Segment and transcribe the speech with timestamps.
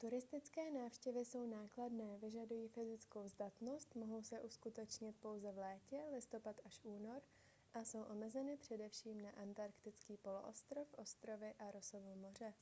[0.00, 7.22] turistické návštěvy jsou nákladné vyžadují fyzickou zdatnost mohou se uskutečnit pouze v létě listopad- únor
[7.74, 12.54] a jsou omezeny především na antarktický poloostrov ostrovy a rossovo moře